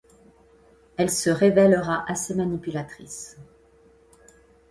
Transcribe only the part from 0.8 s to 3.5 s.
Elle se révèlera assez manipulatrice.